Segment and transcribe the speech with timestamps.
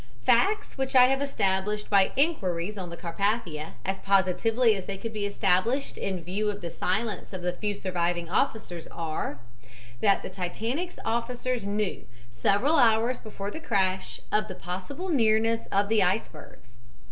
[0.23, 5.13] "Facts which I have established by inquiries on the Carpathia, as positively as they could
[5.13, 9.37] be established in view of the silence of the few surviving officers, are:
[9.99, 15.87] "That the Titanic's officers knew, several hours before the crash, of the possible nearness of
[15.87, 16.77] the icebergs.